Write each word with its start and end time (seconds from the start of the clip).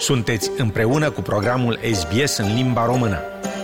Sunteți 0.00 0.50
împreună 0.56 1.10
cu 1.10 1.20
programul 1.20 1.78
SBS 1.92 2.36
în 2.36 2.54
limba 2.54 2.84
română. 2.84 3.18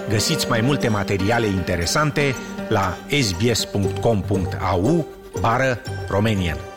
Găsiți 0.09 0.49
mai 0.49 0.61
multe 0.61 0.89
materiale 0.89 1.47
interesante 1.47 2.35
la 2.69 2.97
sbs.com.au 3.21 5.07
bară 5.41 5.81
Romanian. 6.09 6.76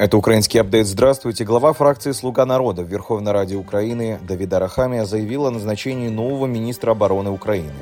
Это 0.00 0.16
украинский 0.16 0.58
апдейт. 0.58 0.86
Здравствуйте. 0.86 1.44
Глава 1.44 1.74
фракции 1.74 2.12
«Слуга 2.12 2.46
народа» 2.46 2.82
в 2.82 2.88
Верховной 2.88 3.32
Раде 3.32 3.56
Украины 3.56 4.18
Давида 4.26 4.58
Рахамия 4.58 5.04
заявила 5.04 5.48
о 5.48 5.50
назначении 5.50 6.08
нового 6.08 6.46
министра 6.46 6.92
обороны 6.92 7.30
Украины. 7.30 7.74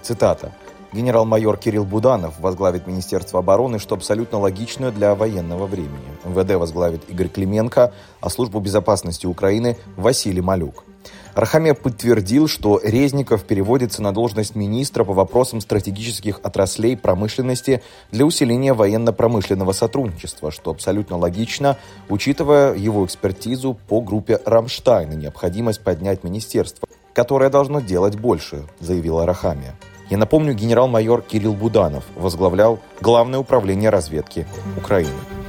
Цитата. 0.00 0.54
Генерал-майор 0.94 1.58
Кирилл 1.58 1.84
Буданов 1.84 2.40
возглавит 2.40 2.86
Министерство 2.86 3.40
обороны, 3.40 3.78
что 3.78 3.94
абсолютно 3.94 4.38
логично 4.38 4.90
для 4.90 5.14
военного 5.14 5.66
времени. 5.66 6.00
МВД 6.24 6.54
возглавит 6.54 7.02
Игорь 7.10 7.28
Клименко, 7.28 7.92
а 8.22 8.30
службу 8.30 8.58
безопасности 8.60 9.26
Украины– 9.26 9.76
Василий 9.98 10.40
Малюк. 10.40 10.84
Рахамия 11.34 11.74
подтвердил, 11.74 12.48
что 12.48 12.80
Резников 12.82 13.44
переводится 13.44 14.02
на 14.02 14.12
должность 14.12 14.54
министра 14.54 15.04
по 15.04 15.12
вопросам 15.12 15.60
стратегических 15.60 16.40
отраслей 16.42 16.96
промышленности 16.96 17.82
для 18.10 18.24
усиления 18.24 18.72
военно-промышленного 18.72 19.72
сотрудничества, 19.72 20.50
что 20.50 20.70
абсолютно 20.70 21.16
логично, 21.16 21.76
учитывая 22.08 22.74
его 22.74 23.04
экспертизу 23.04 23.78
по 23.88 24.00
группе 24.00 24.40
«Рамштайн» 24.44 25.12
и 25.12 25.16
необходимость 25.16 25.82
поднять 25.82 26.24
министерство, 26.24 26.88
которое 27.12 27.50
должно 27.50 27.80
делать 27.80 28.16
больше, 28.16 28.64
заявила 28.80 29.26
Рахамия. 29.26 29.76
Я 30.10 30.18
напомню, 30.18 30.54
генерал-майор 30.54 31.22
Кирилл 31.22 31.54
Буданов 31.54 32.04
возглавлял 32.16 32.80
Главное 33.00 33.38
управление 33.38 33.90
разведки 33.90 34.46
Украины. 34.76 35.39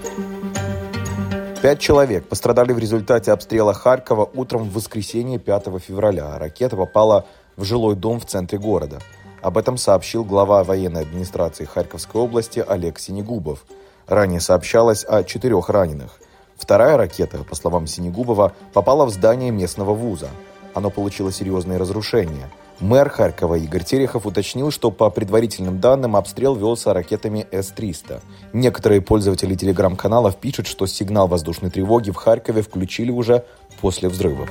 Пять 1.62 1.80
человек 1.80 2.28
пострадали 2.28 2.74
в 2.74 2.80
результате 2.80 3.32
обстрела 3.32 3.76
Харькова 3.76 4.28
утром 4.34 4.64
в 4.64 4.74
воскресенье 4.74 5.38
5 5.38 5.66
февраля. 5.80 6.40
Ракета 6.40 6.76
попала 6.76 7.28
в 7.56 7.66
жилой 7.66 7.96
дом 7.96 8.20
в 8.20 8.26
центре 8.26 8.58
города. 8.58 8.98
Об 9.44 9.60
этом 9.60 9.78
сообщил 9.78 10.24
глава 10.24 10.64
военной 10.64 11.02
администрации 11.02 11.66
Харьковской 11.66 12.20
области 12.20 12.66
Олег 12.68 12.98
Синегубов. 12.98 13.64
Ранее 14.08 14.40
сообщалось 14.40 15.06
о 15.08 15.24
четырех 15.24 15.70
раненых. 15.70 16.20
Вторая 16.58 16.98
ракета, 16.98 17.44
по 17.48 17.54
словам 17.54 17.86
Синегубова, 17.86 18.54
попала 18.74 19.06
в 19.06 19.12
здание 19.12 19.52
местного 19.52 19.94
вуза. 19.94 20.30
Оно 20.74 20.90
получило 20.90 21.32
серьезные 21.32 21.78
разрушения– 21.78 22.50
Мэр 22.82 23.10
Харькова 23.10 23.56
Игорь 23.60 23.84
Терехов 23.84 24.26
уточнил, 24.26 24.72
что 24.72 24.90
по 24.90 25.12
предварительным 25.12 25.80
данным 25.80 26.16
обстрел 26.16 26.56
велся 26.56 26.94
ракетами 26.96 27.46
С-300. 27.52 28.22
Некоторые 28.54 29.02
пользователи 29.02 29.54
телеграм-каналов 29.54 30.38
пишут, 30.38 30.66
что 30.66 30.88
сигнал 30.88 31.28
воздушной 31.28 31.70
тревоги 31.70 32.10
в 32.10 32.16
Харькове 32.16 32.64
включили 32.64 33.12
уже 33.12 33.46
после 33.82 34.10
взрывов. 34.10 34.50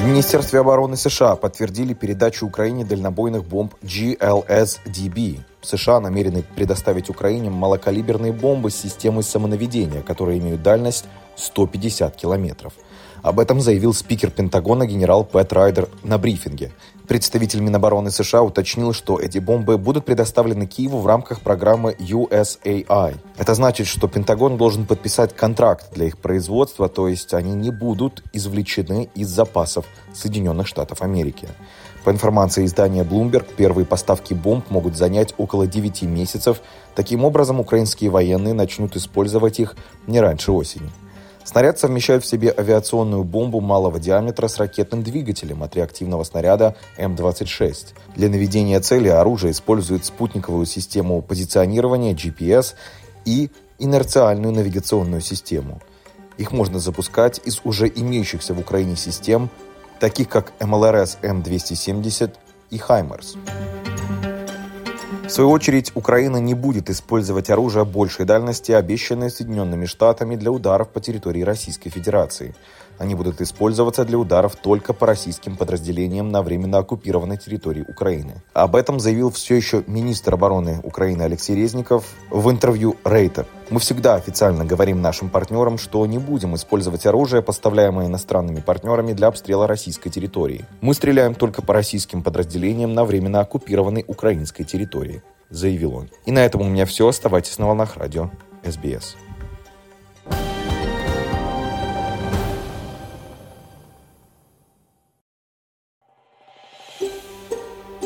В 0.00 0.08
Министерстве 0.08 0.60
обороны 0.60 0.96
США 0.96 1.36
подтвердили 1.36 1.92
передачу 1.92 2.46
Украине 2.46 2.86
дальнобойных 2.86 3.44
бомб 3.44 3.74
GLSDB. 3.82 5.40
США 5.66 6.00
намерены 6.00 6.44
предоставить 6.54 7.10
Украине 7.10 7.50
малокалиберные 7.50 8.32
бомбы 8.32 8.70
с 8.70 8.76
системой 8.76 9.22
самонаведения, 9.22 10.02
которые 10.02 10.38
имеют 10.38 10.62
дальность 10.62 11.04
150 11.36 12.16
километров– 12.16 12.72
об 13.26 13.40
этом 13.40 13.60
заявил 13.60 13.92
спикер 13.92 14.30
Пентагона 14.30 14.86
генерал 14.86 15.24
Пэт 15.24 15.52
Райдер 15.52 15.88
на 16.04 16.16
брифинге. 16.16 16.70
Представитель 17.08 17.60
Минобороны 17.60 18.10
США 18.10 18.42
уточнил, 18.42 18.92
что 18.92 19.20
эти 19.20 19.38
бомбы 19.38 19.78
будут 19.78 20.04
предоставлены 20.04 20.66
Киеву 20.66 20.98
в 20.98 21.06
рамках 21.06 21.40
программы 21.40 21.94
USAI. 22.00 23.16
Это 23.36 23.54
значит, 23.54 23.86
что 23.86 24.08
Пентагон 24.08 24.56
должен 24.56 24.86
подписать 24.86 25.34
контракт 25.34 25.92
для 25.94 26.06
их 26.06 26.18
производства, 26.18 26.88
то 26.88 27.06
есть 27.06 27.32
они 27.32 27.52
не 27.52 27.70
будут 27.70 28.24
извлечены 28.32 29.08
из 29.14 29.28
запасов 29.28 29.84
Соединенных 30.12 30.66
Штатов 30.66 31.00
Америки. 31.00 31.48
По 32.02 32.10
информации 32.10 32.64
издания 32.64 33.04
Bloomberg, 33.04 33.46
первые 33.56 33.84
поставки 33.84 34.34
бомб 34.34 34.68
могут 34.70 34.96
занять 34.96 35.32
около 35.38 35.68
9 35.68 36.02
месяцев. 36.02 36.60
Таким 36.96 37.24
образом, 37.24 37.60
украинские 37.60 38.10
военные 38.10 38.54
начнут 38.54 38.96
использовать 38.96 39.60
их 39.60 39.76
не 40.08 40.20
раньше 40.20 40.50
осени. 40.50 40.90
Снаряд 41.46 41.78
совмещает 41.78 42.24
в 42.24 42.26
себе 42.26 42.52
авиационную 42.54 43.22
бомбу 43.22 43.60
малого 43.60 44.00
диаметра 44.00 44.48
с 44.48 44.58
ракетным 44.58 45.04
двигателем 45.04 45.62
от 45.62 45.76
реактивного 45.76 46.24
снаряда 46.24 46.74
М-26. 46.98 47.94
Для 48.16 48.28
наведения 48.28 48.80
цели 48.80 49.06
оружие 49.06 49.52
использует 49.52 50.04
спутниковую 50.04 50.66
систему 50.66 51.22
позиционирования 51.22 52.14
GPS 52.14 52.74
и 53.24 53.50
инерциальную 53.78 54.52
навигационную 54.52 55.20
систему. 55.20 55.80
Их 56.36 56.50
можно 56.50 56.80
запускать 56.80 57.40
из 57.44 57.60
уже 57.62 57.86
имеющихся 57.86 58.52
в 58.52 58.58
Украине 58.58 58.96
систем, 58.96 59.48
таких 60.00 60.28
как 60.28 60.52
МЛРС 60.60 61.18
М-270 61.22 62.34
и 62.70 62.78
«Хаймерс». 62.78 63.36
В 65.26 65.28
свою 65.28 65.50
очередь, 65.50 65.90
Украина 65.96 66.36
не 66.36 66.54
будет 66.54 66.88
использовать 66.88 67.50
оружие 67.50 67.84
большей 67.84 68.24
дальности, 68.24 68.70
обещанное 68.70 69.28
Соединенными 69.28 69.84
Штатами 69.84 70.36
для 70.36 70.52
ударов 70.52 70.88
по 70.90 71.00
территории 71.00 71.42
Российской 71.42 71.90
Федерации. 71.90 72.54
Они 72.98 73.16
будут 73.16 73.40
использоваться 73.40 74.04
для 74.04 74.18
ударов 74.18 74.54
только 74.54 74.92
по 74.92 75.04
российским 75.04 75.56
подразделениям 75.56 76.30
на 76.30 76.42
временно 76.42 76.78
оккупированной 76.78 77.38
территории 77.38 77.84
Украины. 77.88 78.40
Об 78.52 78.76
этом 78.76 79.00
заявил 79.00 79.30
все 79.30 79.56
еще 79.56 79.82
министр 79.88 80.34
обороны 80.34 80.80
Украины 80.84 81.22
Алексей 81.22 81.56
Резников 81.56 82.06
в 82.30 82.48
интервью 82.48 82.96
Рейтер. 83.04 83.46
Мы 83.68 83.80
всегда 83.80 84.14
официально 84.14 84.64
говорим 84.64 85.02
нашим 85.02 85.28
партнерам, 85.28 85.76
что 85.76 86.06
не 86.06 86.18
будем 86.18 86.54
использовать 86.54 87.04
оружие, 87.04 87.42
поставляемое 87.42 88.06
иностранными 88.06 88.60
партнерами 88.60 89.12
для 89.12 89.26
обстрела 89.26 89.66
российской 89.66 90.08
территории. 90.08 90.64
Мы 90.80 90.94
стреляем 90.94 91.34
только 91.34 91.62
по 91.62 91.74
российским 91.74 92.22
подразделениям 92.22 92.94
на 92.94 93.04
временно 93.04 93.40
оккупированной 93.40 94.04
украинской 94.06 94.62
территории, 94.62 95.22
заявил 95.50 95.96
он. 95.96 96.10
И 96.26 96.30
на 96.30 96.44
этом 96.44 96.60
у 96.60 96.68
меня 96.68 96.86
все. 96.86 97.08
Оставайтесь 97.08 97.58
на 97.58 97.66
волнах 97.66 97.96
радио 97.96 98.30
СБС. 98.64 99.16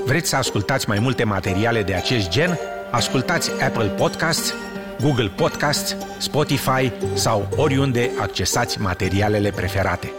Vreți 0.06 0.28
să 0.28 0.36
ascultați 0.36 0.88
mai 0.88 0.98
multe 0.98 1.24
materiale 1.24 1.82
de 1.82 1.94
acest 1.94 2.30
gen? 2.30 2.58
Ascultați 2.90 3.50
Apple 3.62 3.86
Podcasts, 3.86 4.54
Google 5.02 5.28
Podcasts, 5.28 5.96
Spotify 6.18 6.92
sau 7.14 7.48
oriunde 7.56 8.10
accesați 8.18 8.80
materialele 8.80 9.50
preferate. 9.50 10.12